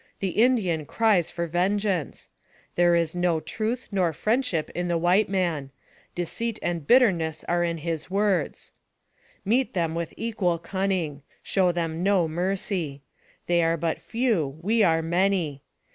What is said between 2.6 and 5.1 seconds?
There is no truth nor friendship in the